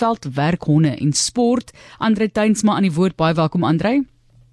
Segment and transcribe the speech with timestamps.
[0.00, 1.72] veldwerkhonde en sport.
[1.98, 3.16] Andre Tuinsma aan die woord.
[3.20, 4.00] Baie welkom Andre.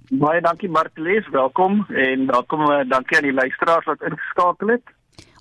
[0.09, 4.96] Baie dankie Martelies, welkom en welkom dankie aan die luisteraars wat ingeskakel het.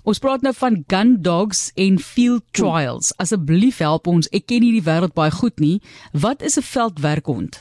[0.07, 3.11] Ons praat nou van gun dogs en field trials.
[3.19, 4.29] Asseblief help ons.
[4.31, 5.81] Ek ken hierdie wêreld baie goed nie.
[6.11, 7.59] Wat is 'n veldwerkhond?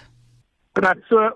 [0.72, 1.30] Praat so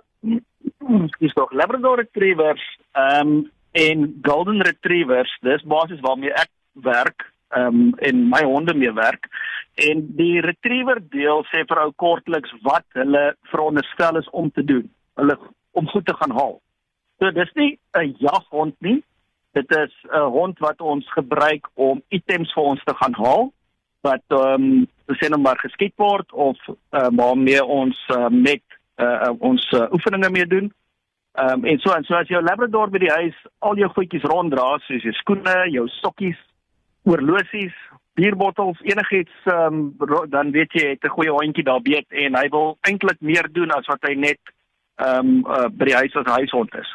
[1.19, 5.39] is nog Labrador retrievers, ehm um, en golden retrievers.
[5.41, 9.29] Dis basies waarmee ek werk, ehm um, en my honde mee werk.
[9.75, 14.91] En die retriever deel sê vir ou kortliks wat hulle veronderstel is om te doen.
[15.15, 15.39] Hulle
[15.73, 16.61] om goed te gaan haal.
[17.19, 19.03] So dis nie 'n jaghond nie.
[19.53, 23.53] Dit is 'n hond wat ons gebruik om items vir ons te gaan haal
[24.01, 24.89] wat ehm um,
[25.21, 28.63] sê nou maar geskiet word of uh, waarmee ons uh, met
[28.97, 30.73] uh, ons uh, oefeninge mee doen.
[31.33, 34.25] Ehm um, en so en so as jou labrador by die huis al jou goedjies
[34.33, 36.39] ronddra soos jou skoene, jou sokkies,
[37.03, 37.75] oorlosies,
[38.15, 39.93] bierbottels, enigiets um,
[40.29, 43.71] dan weet jy het 'n goeie hondjie daar beet en hy wil eintlik meer doen
[43.71, 44.41] as wat hy net
[45.01, 46.91] ehm um, uh, by die huis as huishond is.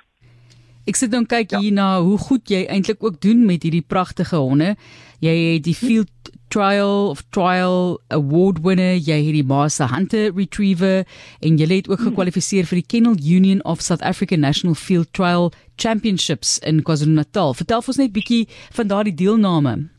[0.86, 1.60] Ek sit dan kyk ja.
[1.60, 4.76] hier na hoe goed jy eintlik ook doen met hierdie pragtige honde.
[5.20, 6.12] Jy het die field
[6.54, 11.02] trial of trial award winner, jy het die Master Hunter Retriever
[11.42, 12.12] en jy het ook hmm.
[12.12, 17.58] gekwalifiseer vir die Kennel Union of South Africa National Field Trial Championships in KwaZulu-Natal.
[17.58, 18.46] Vertel ons net bietjie
[18.78, 19.95] van daardie deelname.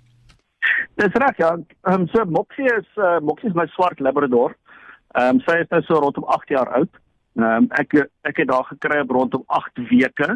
[0.96, 1.50] Dis reg ja.
[1.84, 4.56] Ehm um, so Moxie is uh, Moxie is my swart labrador.
[5.14, 6.92] Ehm um, sy is nou so rondom 8 jaar oud.
[7.36, 7.98] Ehm um, ek
[8.30, 10.28] ek het daar gekry op rondom 8 weke.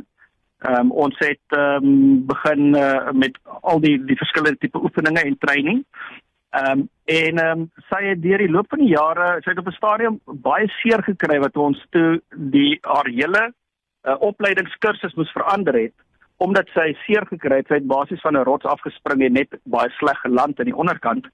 [0.61, 5.25] Ehm um, ons het ehm um, begin uh, met al die die verskillende tipe oefeninge
[5.31, 5.81] en training.
[6.51, 9.65] Ehm um, en ehm um, sy het deur die loop van die jare, sy het
[9.65, 15.33] op 'n stadium baie seer gekry wat ons toe die haar hele uh, opleidingskursus moes
[15.33, 15.97] verander het
[16.41, 17.69] omdat sy seer gekry het.
[17.69, 21.27] Sy het basies van 'n rots afgespring en net baie sleg geland aan die onderkant.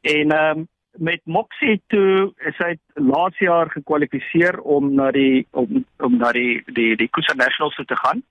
[0.00, 5.84] En ehm um, met Moxie toe is hy laas jaar gekwalifiseer om na die om
[5.98, 8.22] om na die die die Kusa Nationals te gaan.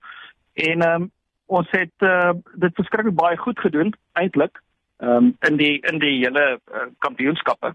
[0.54, 1.10] En ehm um,
[1.46, 4.62] ons het uh, dit verskriklik baie goed gedoen eintlik
[4.98, 7.74] ehm um, in die in die hele uh, kampioenskappe.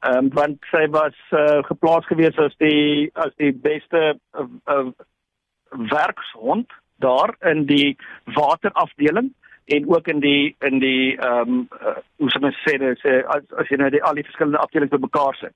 [0.00, 4.90] Ehm um, want sy was uh, geplaas gewees as die as die beste uh, uh,
[5.70, 6.70] werkshond
[7.00, 7.96] daar in die
[8.36, 9.32] waterafdeling
[9.64, 13.04] en ook in die in die ehm um, uh, hoe sou mens sê dis
[13.36, 15.54] as, as jy nou die al die verskillende afdelings bymekaar sit.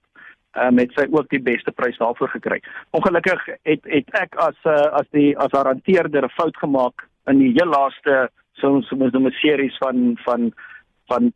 [0.54, 2.60] Ehm um, het sy ook die beste prys daarvoor gekry.
[2.90, 7.38] Ongelukkig het het ek as uh, as die as haar hanteerder 'n fout gemaak in
[7.38, 8.28] die heel laaste
[8.60, 10.52] so so 'n series van van
[11.06, 11.32] van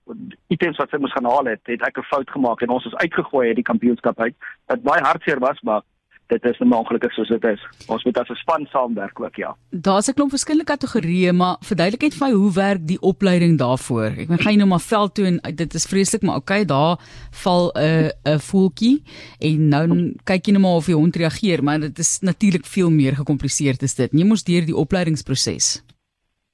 [0.49, 3.01] items wat sy moes gaan haal het, het ek 'n fout gemaak en ons is
[3.05, 4.35] uitgegooi uit die kampioenskap uit.
[4.67, 5.83] Dit baie hartseer was, maar
[6.29, 7.63] dit is net ongelukkig soos dit is.
[7.89, 9.57] Ons moet as 'n span saamwerk ook, ja.
[9.71, 14.11] Daar's 'n klomp verskillende kategorieë, maar verduidelik net vir my hoe werk die opleiding daarvoor?
[14.19, 16.99] Ek gaan nou maar veld toe en dit is vreeslik, maar okay, daar
[17.31, 19.03] val 'n 'n voeltjie
[19.41, 22.91] en nou kyk jy net maar of die hond reageer, maar dit is natuurlik veel
[22.91, 24.13] meer gekompliseerd as dit.
[24.13, 25.83] Jy moet deur die opleidingsproses.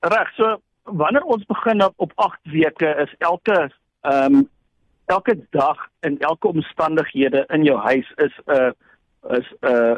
[0.01, 3.71] Reg, so wanneer ons begin op, op 8 weke is elke
[4.03, 4.49] ehm um,
[5.07, 8.71] elke dag in elke omstandighede in jou huis is 'n uh,
[9.31, 9.97] is 'n uh,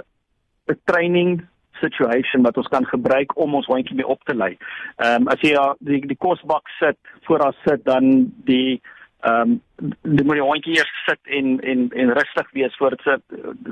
[0.69, 1.47] 'n training
[1.81, 4.56] situation wat ons kan gebruik om ons hondjie mee op te lei.
[4.97, 8.81] Ehm um, as jy ja, die die kosbak sit voor haar sit dan die
[9.20, 9.60] ehm um,
[10.03, 13.16] die moet die hondjie eers sit en en en rustig wees voordat sy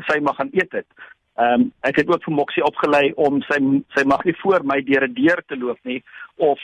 [0.09, 0.87] sy mag gaan eet dit.
[1.34, 3.59] Ehm um, ek het ook vir Moxie opgelei om sy
[3.97, 6.03] sy mag nie voor my deur 'n deur te loop nie
[6.36, 6.59] of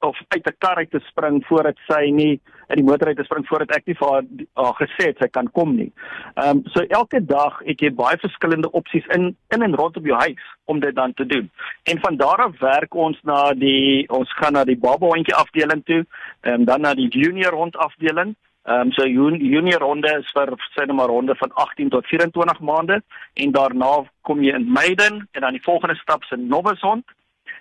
[0.00, 3.24] of uit 'n kar uit te spring voordat sy nie in die motor uit te
[3.24, 5.92] spring voordat ek nie vir haar, haar gesê het sy kan kom nie.
[6.34, 10.18] Ehm um, so elke dag het jy baie verskillende opsies in in en rondom jou
[10.18, 11.50] huis om dit dan te doen.
[11.84, 16.06] En van daar af werk ons na die ons gaan na die babahondjie afdeling toe
[16.40, 18.34] en um, dan na die junior hond afdeling.
[18.64, 22.60] Ehm um, so junior ronde is vir sê net maar ronde van 18 tot 24
[22.60, 23.02] maande
[23.34, 27.04] en daarna kom jy in maiden en dan die volgende stap se novice hond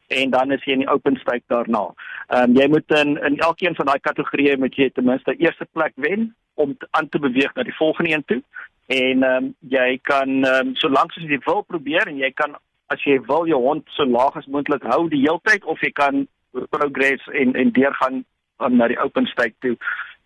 [0.09, 1.90] en dan is jy in die open stake daarna.
[2.28, 5.68] Ehm um, jy moet in in elkeen van daai kategorieë moet jy ten minste eerste
[5.74, 8.42] plek wen om te, aan te beweeg na die volgende een toe.
[8.88, 12.58] En ehm um, jy kan ehm um, solank as jy wil probeer en jy kan
[12.90, 15.91] as jy wil jou hond so laag as moontlik hou die hele tyd of jy
[16.02, 16.28] kan
[16.73, 18.23] progress en en deurgaan
[18.59, 19.78] um, na die open stake toe.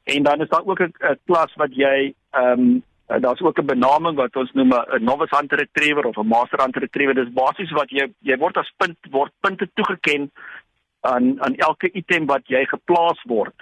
[0.04, 2.84] En dan is daar ook 'n klas wat jy ehm um,
[3.14, 6.60] Uh, Daar's ook 'n benaming wat ons noem 'n novice hunter retriever of 'n master
[6.60, 7.14] hunter retriever.
[7.14, 10.32] Dis basies wat jy jy word as punt word punte toegeken
[11.00, 13.54] aan aan elke item wat jy geplaas word.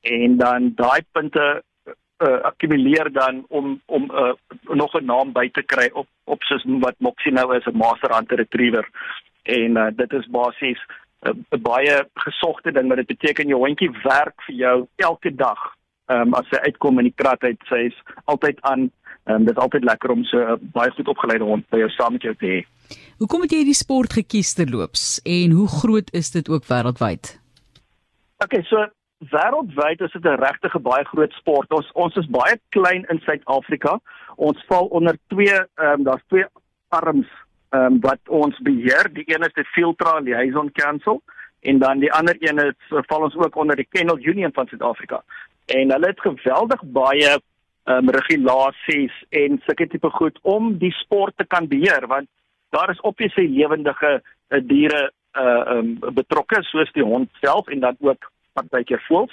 [0.00, 1.62] En dan daai punte
[2.18, 4.32] uh, akkumuleer dan om om uh,
[4.62, 8.14] nog 'n naam by te kry op op soos wat Moxie nou is 'n master
[8.14, 8.88] hunter retriever.
[9.42, 10.80] En uh, dit is basies
[11.22, 15.74] 'n uh, baie gesogte ding wat dit beteken jou hondjie werk vir jou elke dag
[16.12, 18.90] ehm um, as sy uitkom in die krat uit, sy is altyd aan.
[19.24, 21.78] Ehm um, dit is altyd lekker om so 'n uh, baie goed opgeleide hond by
[21.78, 22.60] jou saam met jou te hê.
[23.18, 27.38] Hoekom het jy hierdie sport gekies terloops en hoe groot is dit ook wêreldwyd?
[28.44, 28.86] Okay, so
[29.30, 31.72] wêreldwyd is dit 'n regtig baie groot sport.
[31.72, 34.00] Ons ons is baie klein in Suid-Afrika.
[34.36, 36.44] Ons val onder twee ehm um, daar's twee
[36.88, 37.28] arms
[37.70, 39.08] ehm um, wat ons beheer.
[39.12, 41.22] Die een is die Filtra Liaison Council
[41.60, 42.74] en dan die ander een is
[43.06, 45.22] val ons ook onder die Kennel Union van Suid-Afrika.
[45.78, 47.32] En hulle het geweldig baie
[47.84, 52.28] um, regulasies en sulke tipe goed om die sport te kan beheer want
[52.72, 57.96] daar is obviously lewendige uh, diere uh um, betrokke soos die hond self en dan
[58.00, 59.32] ook partykeer voels.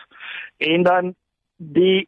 [0.57, 1.15] En dan
[1.57, 2.07] die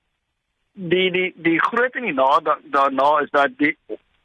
[0.74, 3.76] die die die groot en die na daarna is dat die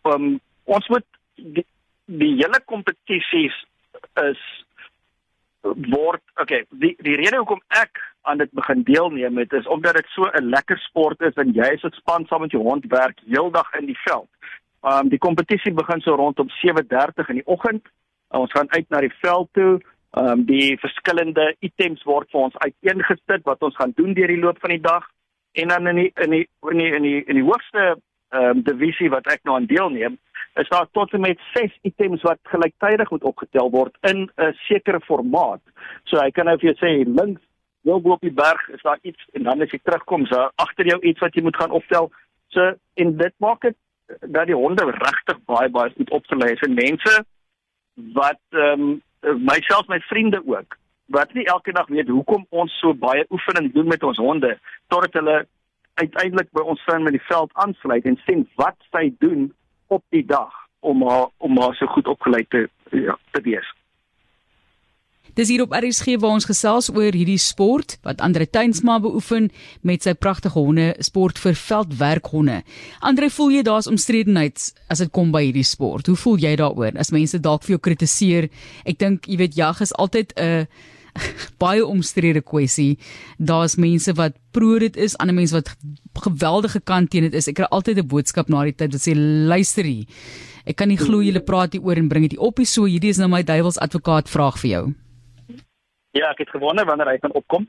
[0.03, 1.67] um, ons moet die,
[2.05, 3.57] die hele kompetisies
[4.23, 4.43] is
[5.91, 10.07] word okay die die rede hoekom ek aan dit begin deelneem het is omdat dit
[10.15, 13.19] so 'n lekker sport is en jy is dit span saam met jou hond werk
[13.27, 14.29] heeldag in die veld.
[14.83, 17.85] Um die kompetisie begin so rondom 7:30 in die oggend.
[18.29, 19.81] Ons gaan uit na die veld toe.
[20.11, 24.41] Ehm um, die verskillende items word vir ons uiteengesit wat ons gaan doen deur die
[24.45, 25.05] loop van die dag
[25.53, 27.83] en dan in die in die in die in die, in die hoogste
[28.31, 30.19] ehm um, divisie wat ek nou aan deelneem
[30.57, 35.01] is daar tot en met 6 items wat gelyktydig moet opgetel word in 'n sekere
[35.01, 35.61] formaat.
[36.05, 37.43] So ek kan nou vir jou sê links
[37.87, 40.93] wil bo op die berg is daar iets en dan as jy terugkom so agter
[40.93, 42.11] jou iets wat jy moet gaan optel.
[42.55, 43.77] So en dit maak dit
[44.21, 47.19] dat die honde regtig baie baie goed opgelei is en mense
[48.21, 48.97] wat ehm um,
[49.27, 53.73] Eh, myself my vriende ook wat nie elke dag weet hoekom ons so baie oefening
[53.73, 55.37] doen met ons honde totdat hulle
[55.95, 59.49] uiteindelik by ons sin met die veld aansluit en sien wat sy doen
[59.87, 63.73] op die dag om haar om haar so goed opgeleid te ja, te wees.
[65.37, 69.51] Dis hier op RSG waar ons gesels oor hierdie sport wat Andre Tuinsma beoefen
[69.85, 72.63] met sy pragtige honde, sport vir veldwerkhonde.
[73.05, 76.09] Andre, voel jy daar's omstredenheid as dit kom by hierdie sport?
[76.09, 78.49] Hoe voel jy daaroor as mense dalk vir jou kritiseer?
[78.89, 80.67] Ek dink, jy weet, jag is altyd 'n
[81.63, 82.97] baie omstrede kwessie.
[83.37, 85.77] Daar's mense wat pro dit is, ander mense wat
[86.17, 87.49] geweldige kant teen dit is.
[87.49, 90.07] Ek kry altyd 'n boodskap na die tyd wat sê luister hier.
[90.65, 92.85] Ek kan nie glo julle praat hier oor en bring dit op hier so.
[92.85, 94.95] Hierdie is nou my duiwels advokaat vraag vir jou.
[96.17, 97.69] Ja, ek het gewonder wanneer hy kan opkom.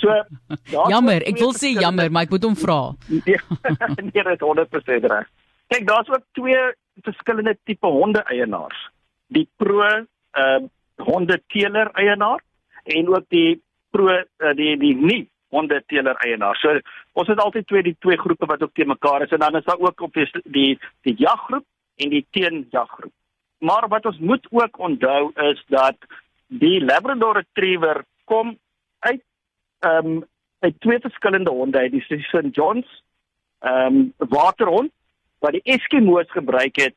[0.00, 0.10] So
[0.92, 2.80] jammer, ek wil sê jammer, maar ek moet hom vra.
[3.10, 3.38] nee,
[4.08, 5.28] nee, dit is 100% reg.
[5.70, 6.58] Kyk, daar's ook twee
[7.06, 8.78] verskillende tipe honde eienaars.
[9.34, 10.06] Die pro ehm
[10.36, 12.40] uh, honde teeler eienaar
[12.88, 13.60] en ook die
[13.92, 16.56] pro uh, die die nie honde teeler eienaar.
[16.56, 16.72] So
[17.20, 19.66] ons het altyd twee die twee groepe wat ook te mekaar is en dan is
[19.68, 23.12] daar ook op die die, die jaggroep en die teenjaggroep.
[23.58, 25.96] Maar wat ons moet ook onthou is dat
[26.46, 28.58] die Labrador Retriever kom
[28.98, 29.22] uit
[29.78, 30.24] ehm um,
[30.58, 33.02] uit twee verskillende honde uit die St John's
[33.58, 34.92] ehm um, waterhond
[35.38, 36.94] wat die Eskimo's gebruik het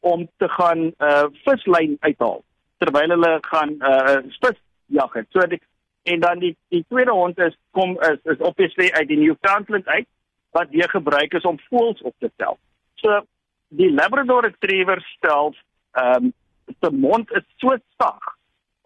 [0.00, 2.42] om te gaan uh vislyn uithaal
[2.78, 5.26] terwyl hulle gaan uh vis jag het.
[5.30, 5.60] So die,
[6.02, 10.06] en dan die die tweede hond is kom is is obviously uit die Newfoundland uit
[10.50, 12.58] wat weer gebruik is om voëls op te tel.
[12.94, 13.20] So
[13.68, 15.54] die Labrador Retriever stel
[15.92, 16.32] ehm um,
[16.80, 18.35] se mond is so sag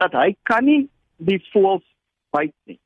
[0.00, 1.84] dat hy kan nie die voëls
[2.34, 2.78] byt nie.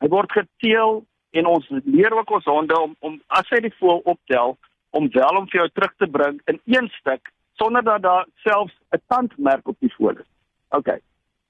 [0.00, 1.02] Hy word geteel
[1.36, 4.56] en ons leer ook ons honde om om as hy die voël optel
[4.96, 8.74] om wel om vir jou terug te bring in een stuk sonder dat daar selfs
[8.92, 10.30] 'n tandmerk op die voël is.
[10.70, 10.98] OK.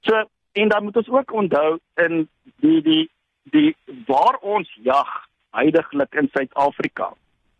[0.01, 2.29] So en dan moet ons ook onthou in
[2.61, 3.11] die die
[3.51, 3.77] die
[4.07, 5.11] waar ons jag
[5.51, 7.13] heidaglik in Suid-Afrika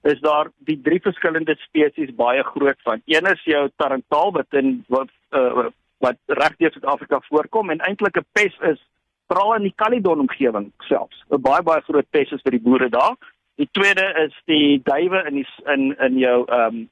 [0.03, 3.03] is daar die drie verskillende spesies baie groot van.
[3.05, 5.67] Een is jou tarantaal wat in wat uh,
[6.01, 8.81] wat regdeur Suid-Afrika voorkom en eintlik 'n pes is
[9.29, 11.25] veral in die Caledon omgewing selfs.
[11.31, 13.17] 'n Baie baie groot pes is vir die boere daar.
[13.57, 16.89] Die tweede is die duwe in die in in jou ehm um,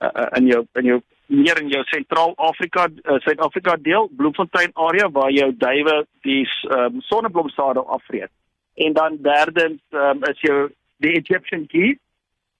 [0.00, 5.30] uh, in jou in jou meer in jou sentraal-Afrika uh, Suid-Afrika deel, Bloemfontein area waar
[5.30, 8.30] jou duwe die ehm um, sonneblomsade afvreet.
[8.74, 11.98] En dan derdens ehm um, is jou die Egyptian geese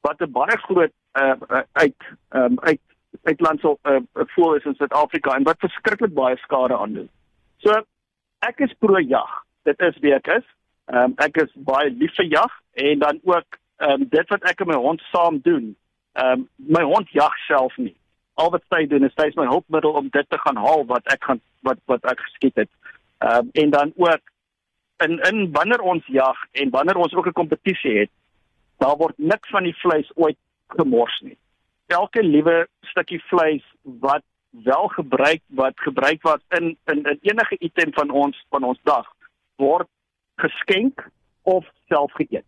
[0.01, 1.97] wat 'n baie groot uh, uit
[2.29, 2.81] ehm um, uit
[3.23, 7.09] uitland sal uh, voel is in Suid-Afrika en wat verskriklik baie skade aan doen.
[7.65, 7.75] So
[8.47, 9.31] ek is pro jag.
[9.69, 10.47] Dit is wie ek is.
[10.87, 14.71] Um, ek is baie lief vir jag en dan ook um, dit wat ek en
[14.73, 15.75] my hond saam doen.
[16.23, 17.95] Um, my hond jag self nie.
[18.41, 21.07] Al wat hy doen is hy is my hulpmiddel om dit te gaan haal wat
[21.13, 22.73] ek gaan wat wat ek geskiet het.
[23.21, 24.35] Um, en dan ook
[25.05, 28.11] in in wanneer ons jag en wanneer ons ook 'n kompetisie het,
[28.79, 30.39] daar word niks van die vleis ooit
[30.79, 31.37] gemors nie
[31.91, 33.65] elke liewe stukkie vleis
[34.05, 34.25] wat
[34.67, 39.07] wel gebruik wat gebruik word in, in in enige item van ons van ons dag
[39.57, 39.89] word
[40.41, 41.07] geskenk
[41.43, 42.47] of self geëet.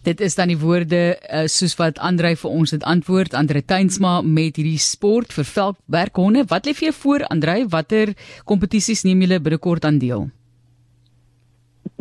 [0.00, 4.20] Dit is dan die woorde uh, soos wat Andrei vir ons het antwoord Andre Tuinsma
[4.24, 6.46] met hierdie sport vir veldwerkhonde.
[6.48, 7.66] Wat lê vir jou voor Andrei?
[7.68, 8.14] Watter
[8.48, 10.30] kompetisies neem julle binnekort aan deel?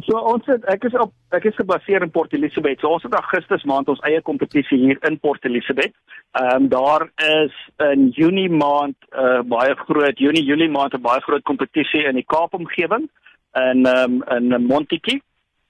[0.09, 2.79] So ons het ek is op ek is gebaseer in Port Elizabeth.
[2.81, 5.93] So ons het Augustus maand ons eie kompetisie hier in Port Elizabeth.
[6.39, 7.57] Ehm um, daar is
[7.91, 12.01] in Junie maand 'n uh, eh, baie groot Junie Julie maand 'n baie groot kompetisie
[12.09, 13.05] in die Kaap omgewing
[13.53, 15.21] in ehm um, in Montetjie.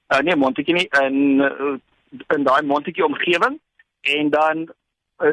[0.08, 1.76] Uh, nee Montetjie nie in uh,
[2.36, 3.60] in daai Montetjie omgewing
[4.02, 4.72] en dan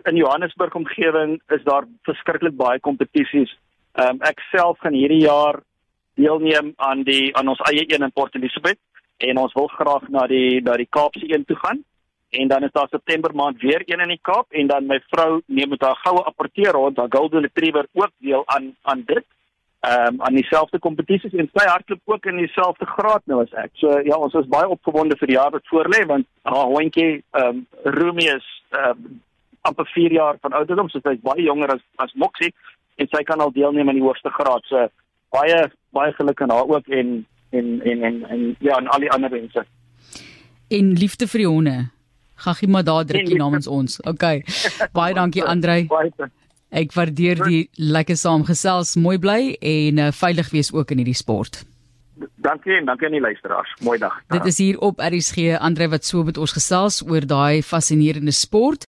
[0.03, 3.55] in Johannesburg omgewing is daar verskriklik baie kompetisies.
[3.93, 5.63] Ehm um, ek self gaan hierdie jaar
[6.15, 8.79] deelneem aan die aan ons eie een in Port Elizabeth
[9.17, 11.85] en ons wil graag na die na die Kaapse een toe gaan.
[12.31, 15.41] En dan is daar September maand weer een in die Kaap en dan my vrou
[15.47, 19.25] neem met haar goue apporteer rond, haar Golden Retriever ook deel aan aan dit.
[19.81, 23.71] Ehm um, aan dieselfde kompetisies en sy hardloop ook in dieselfde graad nou as ek.
[23.73, 27.49] So ja, ons is baie opgewonde vir die jaar wat voorlê want haar hondjie ehm
[27.49, 29.21] um, Rumi is ehm um,
[29.67, 32.53] amper 4 jaar van ouderdom, so sy's baie jonger as as Moxie
[32.97, 34.65] en sy kan al deelneem aan die hoogste graad.
[34.65, 34.89] So
[35.31, 37.27] baie baie geluk aan haar ook en
[37.59, 39.67] en en en, en ja en al die ander mense.
[40.69, 41.77] En liefde vir die honde.
[42.37, 44.01] Gagie maar daar drukkie namens ons.
[44.05, 44.25] OK.
[44.93, 45.87] Baie dankie Andrei.
[46.81, 48.97] Ek waardeer die lekker saamgesels.
[49.01, 51.63] Mooi bly en uh, veilig wees ook in hierdie sport.
[52.45, 53.73] Dankie en dankie aan die luisteraars.
[53.81, 54.19] Mooi dag.
[54.33, 58.85] Dit is hier op RSG Andrei wat so met ons gesels oor daai fascinerende sport.